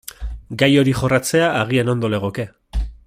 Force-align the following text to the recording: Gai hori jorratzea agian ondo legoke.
Gai 0.61 0.69
hori 0.83 0.95
jorratzea 1.01 1.51
agian 1.59 1.93
ondo 1.95 2.11
legoke. 2.15 2.47